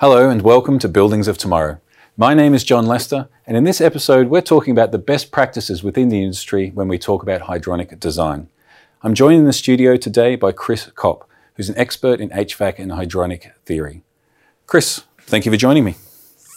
Hello 0.00 0.30
and 0.30 0.40
welcome 0.40 0.78
to 0.78 0.88
Buildings 0.88 1.28
of 1.28 1.36
Tomorrow. 1.36 1.78
My 2.16 2.32
name 2.32 2.54
is 2.54 2.64
John 2.64 2.86
Lester, 2.86 3.28
and 3.46 3.54
in 3.54 3.64
this 3.64 3.82
episode, 3.82 4.28
we're 4.28 4.40
talking 4.40 4.72
about 4.72 4.92
the 4.92 4.98
best 4.98 5.30
practices 5.30 5.82
within 5.82 6.08
the 6.08 6.22
industry 6.22 6.70
when 6.70 6.88
we 6.88 6.98
talk 6.98 7.22
about 7.22 7.42
hydronic 7.42 8.00
design. 8.00 8.48
I'm 9.02 9.12
joined 9.12 9.40
in 9.40 9.44
the 9.44 9.52
studio 9.52 9.98
today 9.98 10.36
by 10.36 10.52
Chris 10.52 10.90
Kopp, 10.94 11.28
who's 11.52 11.68
an 11.68 11.76
expert 11.76 12.18
in 12.18 12.30
HVAC 12.30 12.78
and 12.78 12.92
hydronic 12.92 13.52
theory. 13.66 14.02
Chris, 14.66 15.02
thank 15.20 15.44
you 15.44 15.52
for 15.52 15.58
joining 15.58 15.84
me. 15.84 15.96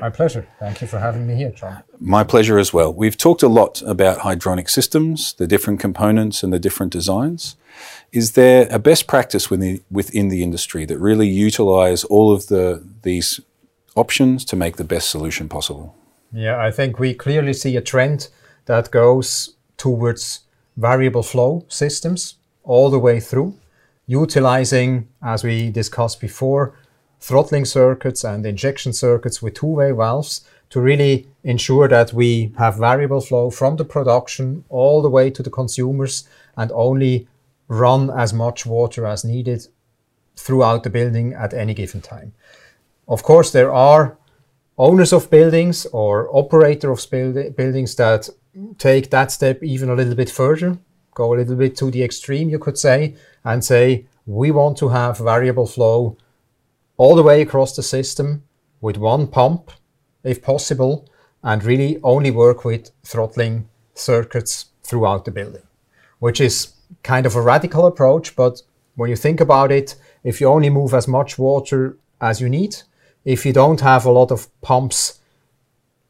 My 0.00 0.10
pleasure. 0.10 0.46
Thank 0.60 0.82
you 0.82 0.86
for 0.86 0.98
having 0.98 1.26
me 1.26 1.36
here, 1.36 1.50
John. 1.50 1.82
My 2.00 2.22
pleasure 2.22 2.58
as 2.58 2.72
well. 2.72 2.92
We've 2.92 3.16
talked 3.16 3.42
a 3.42 3.48
lot 3.48 3.80
about 3.82 4.18
hydronic 4.18 4.68
systems, 4.68 5.32
the 5.34 5.46
different 5.46 5.80
components 5.80 6.42
and 6.42 6.52
the 6.52 6.58
different 6.58 6.92
designs. 6.92 7.56
Is 8.12 8.32
there 8.32 8.68
a 8.70 8.78
best 8.78 9.06
practice 9.06 9.50
within 9.50 9.74
the, 9.74 9.82
within 9.90 10.28
the 10.28 10.42
industry 10.42 10.84
that 10.84 10.98
really 10.98 11.28
utilize 11.28 12.04
all 12.04 12.32
of 12.32 12.48
the 12.48 12.84
these 13.02 13.40
options 13.94 14.44
to 14.44 14.56
make 14.56 14.76
the 14.76 14.84
best 14.84 15.10
solution 15.10 15.48
possible? 15.48 15.94
Yeah, 16.32 16.58
I 16.58 16.70
think 16.70 16.98
we 16.98 17.14
clearly 17.14 17.54
see 17.54 17.76
a 17.76 17.80
trend 17.80 18.28
that 18.66 18.90
goes 18.90 19.54
towards 19.78 20.40
variable 20.76 21.22
flow 21.22 21.64
systems 21.68 22.34
all 22.64 22.90
the 22.90 22.98
way 22.98 23.20
through, 23.20 23.54
utilizing, 24.06 25.08
as 25.22 25.42
we 25.42 25.70
discussed 25.70 26.20
before, 26.20 26.74
throttling 27.20 27.64
circuits 27.64 28.24
and 28.24 28.44
injection 28.46 28.92
circuits 28.92 29.42
with 29.42 29.54
two-way 29.54 29.90
valves 29.92 30.46
to 30.70 30.80
really 30.80 31.26
ensure 31.44 31.88
that 31.88 32.12
we 32.12 32.52
have 32.58 32.76
variable 32.78 33.20
flow 33.20 33.50
from 33.50 33.76
the 33.76 33.84
production 33.84 34.64
all 34.68 35.00
the 35.02 35.10
way 35.10 35.30
to 35.30 35.42
the 35.42 35.50
consumers 35.50 36.28
and 36.56 36.72
only 36.72 37.28
run 37.68 38.10
as 38.10 38.32
much 38.32 38.66
water 38.66 39.06
as 39.06 39.24
needed 39.24 39.66
throughout 40.36 40.82
the 40.82 40.90
building 40.90 41.32
at 41.34 41.54
any 41.54 41.74
given 41.74 42.00
time. 42.00 42.32
Of 43.08 43.22
course, 43.22 43.50
there 43.52 43.72
are 43.72 44.16
owners 44.78 45.12
of 45.12 45.30
buildings 45.30 45.86
or 45.86 46.28
operator 46.36 46.90
of 46.90 47.04
buildings 47.10 47.94
that 47.96 48.28
take 48.78 49.10
that 49.10 49.32
step 49.32 49.62
even 49.62 49.88
a 49.88 49.94
little 49.94 50.14
bit 50.14 50.30
further, 50.30 50.78
go 51.14 51.34
a 51.34 51.36
little 51.36 51.56
bit 51.56 51.76
to 51.76 51.90
the 51.90 52.02
extreme, 52.02 52.50
you 52.50 52.58
could 52.58 52.76
say, 52.76 53.14
and 53.44 53.64
say, 53.64 54.06
we 54.26 54.50
want 54.50 54.76
to 54.78 54.88
have 54.88 55.18
variable 55.18 55.66
flow 55.66 56.16
all 56.96 57.14
the 57.14 57.22
way 57.22 57.42
across 57.42 57.76
the 57.76 57.82
system 57.82 58.42
with 58.80 58.96
one 58.96 59.26
pump, 59.26 59.70
if 60.24 60.42
possible, 60.42 61.08
and 61.42 61.64
really 61.64 61.98
only 62.02 62.30
work 62.30 62.64
with 62.64 62.90
throttling 63.04 63.68
circuits 63.94 64.66
throughout 64.82 65.24
the 65.24 65.30
building, 65.30 65.62
which 66.18 66.40
is 66.40 66.74
kind 67.02 67.26
of 67.26 67.36
a 67.36 67.42
radical 67.42 67.86
approach. 67.86 68.34
But 68.36 68.62
when 68.94 69.10
you 69.10 69.16
think 69.16 69.40
about 69.40 69.70
it, 69.70 69.94
if 70.24 70.40
you 70.40 70.48
only 70.48 70.70
move 70.70 70.94
as 70.94 71.06
much 71.06 71.38
water 71.38 71.96
as 72.20 72.40
you 72.40 72.48
need, 72.48 72.76
if 73.24 73.44
you 73.44 73.52
don't 73.52 73.80
have 73.80 74.04
a 74.04 74.10
lot 74.10 74.30
of 74.30 74.48
pumps 74.60 75.20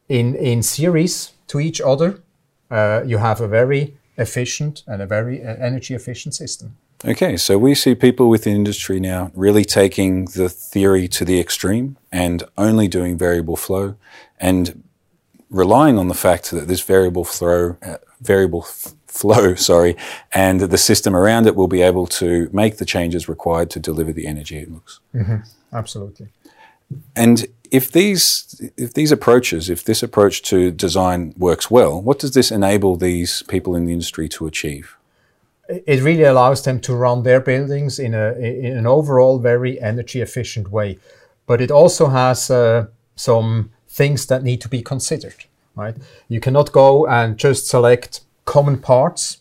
in, 0.09 0.35
in 0.35 0.63
series 0.63 1.33
to 1.49 1.61
each 1.61 1.81
other, 1.81 2.23
uh, 2.71 3.03
you 3.07 3.19
have 3.19 3.41
a 3.41 3.49
very 3.49 3.97
efficient 4.17 4.83
and 4.87 5.03
a 5.03 5.07
very 5.07 5.43
uh, 5.43 5.57
energy 5.57 5.95
efficient 5.95 6.35
system. 6.35 6.77
Okay, 7.05 7.37
so 7.37 7.59
we 7.59 7.75
see 7.75 7.95
people 7.95 8.29
within 8.29 8.55
industry 8.55 8.99
now 8.99 9.31
really 9.35 9.65
taking 9.65 10.25
the 10.27 10.49
theory 10.49 11.09
to 11.09 11.25
the 11.25 11.39
extreme 11.39 11.99
and 12.11 12.43
only 12.57 12.89
doing 12.89 13.19
variable 13.19 13.57
flow 13.57 13.97
and 14.39 14.83
relying 15.51 15.99
on 15.99 16.09
the 16.09 16.15
fact 16.15 16.51
that 16.51 16.69
this 16.69 16.81
variable 16.83 17.25
flow, 17.25 17.77
uh, 17.83 17.99
variable 18.21 18.65
f- 18.67 18.95
flow, 19.07 19.55
sorry, 19.73 19.97
and 20.33 20.61
the 20.61 20.79
system 20.79 21.15
around 21.15 21.47
it 21.47 21.55
will 21.55 21.69
be 21.69 21.83
able 21.83 22.07
to 22.07 22.49
make 22.53 22.79
the 22.79 22.87
changes 22.87 23.29
required 23.29 23.71
to 23.71 23.81
deliver 23.81 24.13
the 24.13 24.27
energy 24.27 24.59
it 24.59 24.73
looks. 24.73 25.01
Mm-hmm. 25.15 25.37
Absolutely. 25.73 26.29
And 27.15 27.47
if 27.71 27.91
these 27.91 28.61
if 28.77 28.95
these 28.95 29.11
approaches, 29.11 29.69
if 29.69 29.85
this 29.85 30.03
approach 30.03 30.43
to 30.43 30.71
design 30.71 31.35
works 31.37 31.71
well, 31.71 32.01
what 32.01 32.19
does 32.21 32.33
this 32.33 32.51
enable 32.51 32.97
these 32.97 33.43
people 33.49 33.75
in 33.75 33.87
the 33.87 33.93
industry 33.93 34.29
to 34.31 34.47
achieve? 34.47 34.96
It 35.69 36.03
really 36.03 36.25
allows 36.25 36.63
them 36.63 36.81
to 36.81 36.95
run 36.95 37.23
their 37.23 37.41
buildings 37.41 37.99
in, 37.99 38.15
a, 38.15 38.33
in 38.35 38.77
an 38.77 38.87
overall 38.87 39.39
very 39.39 39.81
energy 39.81 40.21
efficient 40.21 40.71
way. 40.71 40.99
But 41.47 41.61
it 41.61 41.71
also 41.71 42.09
has 42.09 42.51
uh, 42.51 42.87
some 43.15 43.71
things 43.89 44.27
that 44.27 44.43
need 44.43 44.61
to 44.61 44.69
be 44.69 44.83
considered, 44.83 45.45
right? 45.75 45.97
You 46.29 46.41
cannot 46.41 46.73
go 46.73 47.07
and 47.07 47.37
just 47.39 47.67
select 47.67 48.21
common 48.45 48.79
parts 48.79 49.39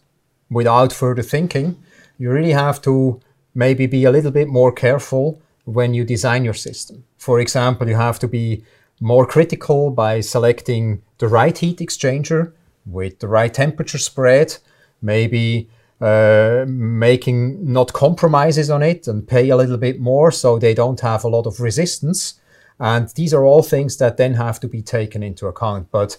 without 0.50 0.94
further 0.94 1.24
thinking. 1.24 1.78
You 2.18 2.32
really 2.32 2.54
have 2.54 2.82
to 2.84 3.20
maybe 3.54 3.88
be 3.88 4.06
a 4.06 4.12
little 4.12 4.32
bit 4.32 4.48
more 4.48 4.72
careful 4.72 5.42
when 5.66 5.94
you 5.94 6.04
design 6.04 6.46
your 6.46 6.54
system. 6.54 7.04
For 7.18 7.40
example, 7.40 7.88
you 7.88 7.96
have 7.96 8.20
to 8.20 8.28
be 8.28 8.64
more 9.00 9.26
critical 9.26 9.90
by 9.90 10.22
selecting 10.22 11.02
the 11.18 11.28
right 11.28 11.58
heat 11.58 11.80
exchanger 11.80 12.54
with 12.86 13.20
the 13.20 13.28
right 13.28 13.54
temperature 13.54 13.98
spread, 13.98 14.58
maybe 15.02 15.70
uh, 16.02 16.66
making 16.68 17.72
not 17.72 17.94
compromises 17.94 18.70
on 18.70 18.84
it 18.84 19.08
and 19.08 19.28
pay 19.28 19.50
a 19.50 19.56
little 19.56 19.78
bit 19.78 20.00
more 20.00 20.32
so 20.32 20.60
they 20.60 20.74
don't 20.74 21.00
have 21.00 21.24
a 21.24 21.30
lot 21.30 21.48
of 21.48 21.60
resistance. 21.60 22.40
And 22.80 23.08
these 23.10 23.34
are 23.34 23.46
all 23.46 23.64
things 23.64 23.98
that 23.98 24.18
then 24.18 24.34
have 24.34 24.60
to 24.60 24.68
be 24.68 24.82
taken 24.82 25.24
into 25.24 25.48
account. 25.48 25.90
But 25.92 26.18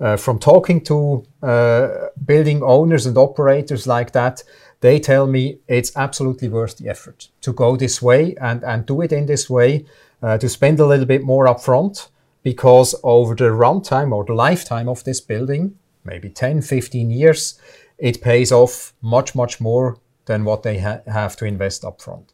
uh, 0.00 0.16
from 0.16 0.38
talking 0.38 0.80
to 0.84 1.26
uh, 1.42 1.88
building 2.24 2.62
owners 2.62 3.04
and 3.04 3.18
operators 3.18 3.86
like 3.86 4.12
that, 4.12 4.42
they 4.80 5.00
tell 5.00 5.26
me 5.26 5.58
it's 5.66 5.94
absolutely 5.96 6.48
worth 6.48 6.78
the 6.78 6.88
effort 6.88 7.28
to 7.42 7.52
go 7.52 7.76
this 7.76 8.00
way 8.00 8.34
and, 8.40 8.62
and 8.62 8.86
do 8.86 9.02
it 9.02 9.12
in 9.12 9.26
this 9.26 9.50
way, 9.50 9.84
uh, 10.22 10.38
to 10.38 10.48
spend 10.48 10.78
a 10.80 10.86
little 10.86 11.06
bit 11.06 11.22
more 11.22 11.46
upfront 11.46 12.08
because 12.42 12.94
over 13.02 13.34
the 13.34 13.44
runtime 13.44 14.12
or 14.12 14.24
the 14.24 14.34
lifetime 14.34 14.88
of 14.88 15.04
this 15.04 15.20
building, 15.20 15.76
maybe 16.08 16.30
10, 16.30 16.62
15 16.62 17.10
years, 17.10 17.60
it 17.98 18.22
pays 18.22 18.50
off 18.52 18.94
much, 19.02 19.34
much 19.34 19.60
more 19.60 19.98
than 20.26 20.44
what 20.44 20.62
they 20.62 20.78
ha- 20.78 21.00
have 21.06 21.36
to 21.36 21.44
invest 21.44 21.82
upfront. 21.82 22.28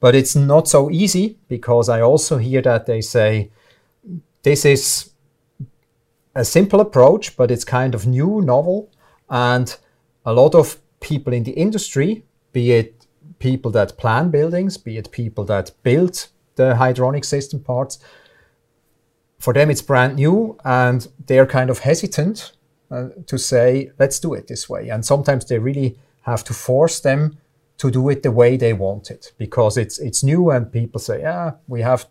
But 0.00 0.14
it's 0.14 0.34
not 0.34 0.68
so 0.68 0.90
easy 0.90 1.38
because 1.48 1.88
I 1.88 2.00
also 2.00 2.38
hear 2.38 2.62
that 2.62 2.86
they 2.86 3.00
say 3.00 3.50
this 4.42 4.64
is 4.64 5.10
a 6.34 6.44
simple 6.44 6.80
approach, 6.80 7.36
but 7.36 7.50
it's 7.50 7.64
kind 7.64 7.94
of 7.94 8.06
new, 8.06 8.40
novel, 8.40 8.90
and 9.28 9.76
a 10.24 10.32
lot 10.32 10.54
of 10.54 10.78
people 11.00 11.32
in 11.32 11.44
the 11.44 11.52
industry, 11.52 12.24
be 12.52 12.72
it 12.72 13.06
people 13.38 13.70
that 13.72 13.98
plan 13.98 14.30
buildings, 14.30 14.76
be 14.78 14.96
it 14.96 15.10
people 15.10 15.44
that 15.44 15.72
build 15.82 16.28
the 16.56 16.74
hydronic 16.74 17.24
system 17.24 17.60
parts, 17.60 17.98
for 19.38 19.54
them 19.54 19.70
it's 19.70 19.82
brand 19.82 20.16
new 20.16 20.56
and 20.64 21.08
they're 21.26 21.46
kind 21.46 21.70
of 21.70 21.80
hesitant 21.80 22.52
uh, 22.90 23.08
to 23.26 23.38
say, 23.38 23.90
let's 23.98 24.18
do 24.18 24.34
it 24.34 24.48
this 24.48 24.68
way. 24.68 24.88
And 24.88 25.04
sometimes 25.04 25.44
they 25.44 25.58
really 25.58 25.98
have 26.22 26.44
to 26.44 26.54
force 26.54 27.00
them 27.00 27.38
to 27.78 27.90
do 27.90 28.08
it 28.10 28.22
the 28.22 28.30
way 28.30 28.56
they 28.56 28.72
want 28.72 29.10
it 29.10 29.32
because 29.38 29.78
it's 29.78 29.98
it's 29.98 30.22
new 30.22 30.50
and 30.50 30.70
people 30.70 31.00
say, 31.00 31.20
yeah, 31.20 31.52
we 31.66 31.80
have 31.80 32.06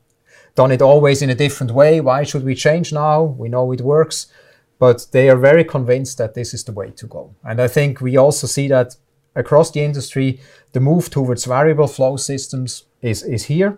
done 0.56 0.72
it 0.72 0.82
always 0.82 1.22
in 1.22 1.30
a 1.30 1.36
different 1.36 1.72
way. 1.72 2.02
Why 2.02 2.24
should 2.24 2.44
we 2.44 2.56
change 2.56 2.92
now? 2.92 3.24
We 3.24 3.50
know 3.50 3.72
it 3.72 3.82
works. 3.82 4.28
But 4.80 5.08
they 5.12 5.30
are 5.30 5.38
very 5.38 5.64
convinced 5.64 6.18
that 6.18 6.34
this 6.34 6.54
is 6.54 6.64
the 6.64 6.72
way 6.72 6.92
to 6.92 7.08
go. 7.08 7.36
And 7.44 7.62
I 7.62 7.68
think 7.68 8.00
we 8.00 8.18
also 8.18 8.48
see 8.48 8.68
that 8.70 8.96
across 9.36 9.72
the 9.72 9.82
industry, 9.82 10.40
the 10.72 10.80
move 10.80 11.10
towards 11.10 11.46
variable 11.46 11.88
flow 11.88 12.16
systems 12.18 12.86
is, 13.02 13.24
is 13.24 13.46
here, 13.46 13.78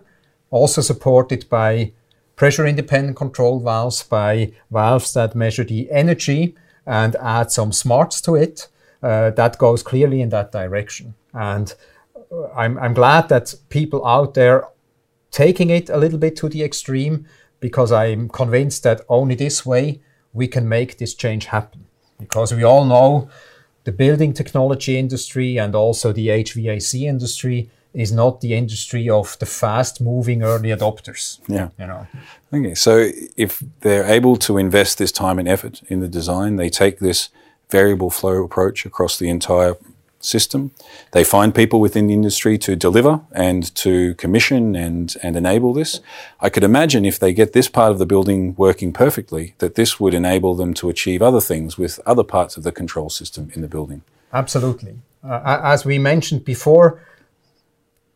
also 0.50 0.80
supported 0.80 1.48
by 1.48 1.92
pressure 2.36 2.66
independent 2.66 3.16
control 3.16 3.60
valves, 3.60 4.02
by 4.02 4.52
valves 4.70 5.12
that 5.12 5.34
measure 5.34 5.64
the 5.64 5.90
energy 5.90 6.54
and 6.86 7.16
add 7.16 7.50
some 7.50 7.72
smarts 7.72 8.20
to 8.22 8.34
it, 8.34 8.68
uh, 9.02 9.30
that 9.30 9.58
goes 9.58 9.82
clearly 9.82 10.20
in 10.20 10.28
that 10.30 10.52
direction. 10.52 11.14
And 11.32 11.74
uh, 12.30 12.48
I'm, 12.56 12.78
I'm 12.78 12.94
glad 12.94 13.28
that 13.28 13.54
people 13.68 14.06
out 14.06 14.34
there 14.34 14.68
taking 15.30 15.70
it 15.70 15.88
a 15.88 15.96
little 15.96 16.18
bit 16.18 16.36
to 16.36 16.48
the 16.48 16.62
extreme 16.62 17.26
because 17.60 17.92
I'm 17.92 18.28
convinced 18.28 18.82
that 18.82 19.00
only 19.08 19.34
this 19.34 19.64
way 19.64 20.00
we 20.32 20.48
can 20.48 20.68
make 20.68 20.98
this 20.98 21.14
change 21.14 21.46
happen. 21.46 21.86
Because 22.18 22.52
we 22.54 22.62
all 22.62 22.84
know 22.84 23.28
the 23.84 23.92
building 23.92 24.32
technology 24.32 24.98
industry 24.98 25.58
and 25.58 25.74
also 25.74 26.12
the 26.12 26.28
HVAC 26.28 27.02
industry 27.02 27.70
is 27.94 28.12
not 28.12 28.40
the 28.40 28.54
industry 28.54 29.08
of 29.08 29.38
the 29.38 29.46
fast 29.46 30.00
moving 30.00 30.42
early 30.42 30.70
adopters. 30.70 31.38
Yeah. 31.46 31.68
You 31.78 31.86
know. 31.86 32.06
Okay. 32.52 32.74
So 32.74 33.10
if 33.36 33.62
they're 33.80 34.06
able 34.06 34.36
to 34.36 34.58
invest 34.58 34.98
this 34.98 35.12
time 35.12 35.38
and 35.38 35.48
effort 35.48 35.82
in 35.88 36.00
the 36.00 36.08
design, 36.08 36.56
they 36.56 36.70
take 36.70 36.98
this 36.98 37.28
variable 37.70 38.10
flow 38.10 38.42
approach 38.44 38.86
across 38.86 39.18
the 39.18 39.28
entire 39.28 39.76
system. 40.24 40.70
They 41.10 41.24
find 41.24 41.54
people 41.54 41.80
within 41.80 42.06
the 42.06 42.14
industry 42.14 42.56
to 42.58 42.76
deliver 42.76 43.20
and 43.32 43.74
to 43.76 44.14
commission 44.14 44.76
and, 44.76 45.14
and 45.22 45.36
enable 45.36 45.72
this. 45.72 46.00
I 46.40 46.48
could 46.48 46.64
imagine 46.64 47.04
if 47.04 47.18
they 47.18 47.32
get 47.32 47.52
this 47.52 47.68
part 47.68 47.90
of 47.90 47.98
the 47.98 48.06
building 48.06 48.54
working 48.56 48.92
perfectly, 48.92 49.54
that 49.58 49.74
this 49.74 49.98
would 49.98 50.14
enable 50.14 50.54
them 50.54 50.74
to 50.74 50.88
achieve 50.88 51.22
other 51.22 51.40
things 51.40 51.76
with 51.76 51.98
other 52.06 52.24
parts 52.24 52.56
of 52.56 52.62
the 52.62 52.72
control 52.72 53.10
system 53.10 53.50
in 53.54 53.62
the 53.62 53.68
building. 53.68 54.02
Absolutely. 54.32 54.96
Uh, 55.24 55.60
as 55.62 55.84
we 55.84 55.98
mentioned 55.98 56.44
before, 56.44 57.00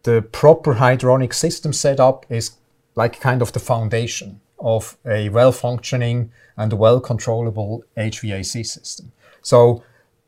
the 0.06 0.23
proper 0.23 0.75
hydronic 0.75 1.35
system 1.35 1.73
setup 1.73 2.25
is 2.31 2.53
like 2.94 3.20
kind 3.20 3.43
of 3.43 3.53
the 3.53 3.58
foundation 3.58 4.41
of 4.61 4.97
a 5.05 5.29
well 5.31 5.53
functioning 5.53 6.31
and 6.56 6.73
well 6.73 7.00
controllable 7.00 7.82
HVAC 7.97 8.64
system. 8.64 9.12
So 9.43 9.82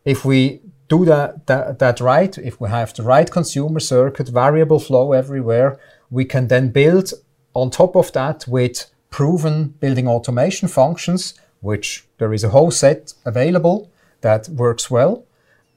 if 0.05 0.25
we 0.25 0.61
do 0.89 1.05
that, 1.05 1.47
that, 1.47 1.79
that 1.79 2.01
right, 2.01 2.37
if 2.39 2.61
we 2.61 2.69
have 2.69 2.93
the 2.93 3.05
right 3.05 3.31
consumer 3.31 3.79
circuit, 3.79 4.29
variable 4.29 4.81
flow 4.81 5.13
everywhere, 5.13 5.79
we 6.11 6.25
can 6.25 6.49
then 6.49 6.71
build 6.71 7.13
on 7.55 7.71
top 7.71 7.95
of 7.95 8.13
that 8.13 8.47
with 8.49 8.91
proven 9.11 9.75
building 9.81 10.09
automation 10.09 10.67
functions, 10.67 11.35
which 11.61 12.05
there 12.19 12.35
is 12.35 12.43
a 12.43 12.51
whole 12.51 12.73
set 12.73 13.15
available 13.25 13.89
that 14.23 14.49
works 14.49 14.91
well, 14.91 15.25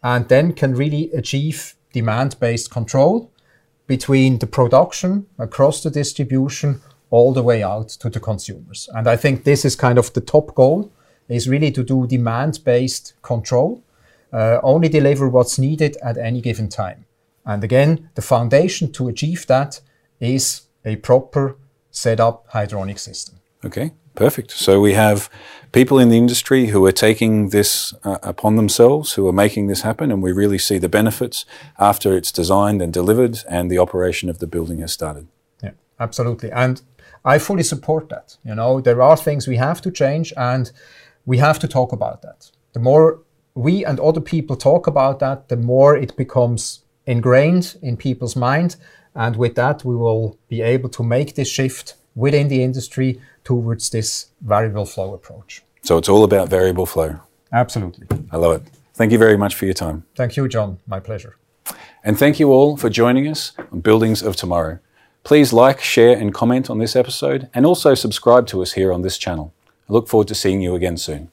and 0.04 0.28
then 0.28 0.54
can 0.54 0.74
really 0.74 1.12
achieve 1.12 1.76
demand 1.94 2.40
based 2.40 2.72
control 2.72 3.32
between 3.92 4.40
the 4.40 4.48
production 4.48 5.26
across 5.38 5.84
the 5.84 5.90
distribution 5.90 6.80
all 7.10 7.34
the 7.34 7.44
way 7.44 7.62
out 7.62 7.90
to 7.90 8.10
the 8.10 8.22
consumers. 8.22 8.88
And 8.94 9.06
I 9.06 9.18
think 9.18 9.44
this 9.44 9.66
is 9.66 9.76
kind 9.76 9.98
of 9.98 10.14
the 10.14 10.22
top 10.22 10.56
goal 10.56 10.90
is 11.28 11.50
really 11.50 11.72
to 11.72 11.84
do 11.84 12.08
demand 12.08 12.60
based 12.64 13.16
control, 13.22 13.84
uh, 14.32 14.60
only 14.64 14.88
deliver 14.88 15.28
what's 15.28 15.60
needed 15.60 15.98
at 16.02 16.18
any 16.18 16.40
given 16.40 16.70
time. 16.70 17.06
And 17.46 17.66
again, 17.66 18.10
the 18.16 18.22
foundation 18.22 18.94
to 18.94 19.10
achieve 19.10 19.46
that 19.48 19.82
is 20.22 20.62
a 20.86 20.96
proper 20.96 21.58
set 21.90 22.22
up 22.22 22.50
hydronic 22.52 22.98
system. 22.98 23.36
Okay, 23.66 23.92
perfect. 24.16 24.52
So 24.52 24.80
we 24.80 24.94
have 24.94 25.30
people 25.72 26.00
in 26.00 26.10
the 26.10 26.18
industry 26.18 26.68
who 26.68 26.86
are 26.86 26.92
taking 26.92 27.50
this 27.50 27.94
uh, 28.04 28.18
upon 28.24 28.56
themselves, 28.56 29.14
who 29.14 29.28
are 29.28 29.34
making 29.34 29.68
this 29.68 29.82
happen, 29.82 30.12
and 30.12 30.22
we 30.22 30.32
really 30.32 30.58
see 30.58 30.78
the 30.78 30.90
benefits 30.90 31.46
after 31.80 32.16
it's 32.16 32.32
designed 32.32 32.82
and 32.82 32.94
delivered 32.94 33.40
and 33.50 33.70
the 33.70 33.78
operation 33.78 34.30
of 34.30 34.40
the 34.40 34.48
building 34.48 34.80
has 34.80 34.92
started. 34.92 35.28
Yeah, 35.64 35.72
absolutely. 36.00 36.52
And 36.52 36.82
I 37.24 37.38
fully 37.38 37.64
support 37.64 38.10
that. 38.10 38.38
You 38.44 38.56
know, 38.56 38.82
there 38.82 39.02
are 39.02 39.18
things 39.18 39.48
we 39.48 39.58
have 39.58 39.82
to 39.82 39.92
change 39.92 40.34
and 40.36 40.72
we 41.26 41.38
have 41.38 41.60
to 41.60 41.68
talk 41.68 41.92
about 41.92 42.22
that. 42.22 42.52
The 42.74 42.80
more 42.80 43.20
we 43.54 43.86
and 43.86 44.00
other 44.00 44.22
people 44.22 44.56
talk 44.56 44.88
about 44.88 45.20
that, 45.20 45.50
the 45.50 45.58
more 45.58 45.96
it 45.96 46.16
becomes 46.16 46.84
ingrained 47.06 47.78
in 47.82 47.98
people's 47.98 48.36
mind. 48.36 48.76
And 49.14 49.36
with 49.36 49.56
that, 49.56 49.84
we 49.84 49.96
will 49.96 50.40
be 50.48 50.62
able 50.62 50.90
to 50.90 51.04
make 51.04 51.36
this 51.36 51.50
shift 51.50 51.96
within 52.16 52.48
the 52.48 52.64
industry 52.64 53.22
towards 53.44 53.90
this 53.90 54.28
variable 54.42 54.86
flow 54.86 55.14
approach. 55.14 55.64
So 55.82 55.98
it's 55.98 56.10
all 56.10 56.24
about 56.24 56.50
variable 56.50 56.86
flow. 56.86 57.20
Absolutely. 57.52 58.08
I 58.32 58.38
love 58.38 58.62
it. 58.62 58.64
Thank 58.94 59.12
you 59.12 59.18
very 59.18 59.38
much 59.38 59.56
for 59.56 59.66
your 59.66 59.74
time. 59.74 60.04
Thank 60.16 60.38
you, 60.38 60.48
John. 60.48 60.80
My 60.88 61.00
pleasure. 61.00 61.38
And 62.04 62.18
thank 62.18 62.40
you 62.40 62.52
all 62.52 62.78
for 62.78 62.90
joining 62.90 63.28
us 63.28 63.54
on 63.72 63.82
Buildings 63.82 64.22
of 64.22 64.36
Tomorrow. 64.36 64.80
Please 65.24 65.54
like, 65.54 65.82
share, 65.82 66.18
and 66.18 66.34
comment 66.34 66.70
on 66.70 66.80
this 66.80 66.96
episode, 66.96 67.50
and 67.54 67.66
also 67.66 67.94
subscribe 67.94 68.48
to 68.48 68.62
us 68.62 68.74
here 68.74 68.92
on 68.92 69.02
this 69.02 69.18
channel. 69.18 69.54
I 69.90 69.94
look 69.94 70.08
forward 70.08 70.28
to 70.30 70.36
seeing 70.36 70.62
you 70.62 70.76
again 70.76 70.98
soon. 70.98 71.30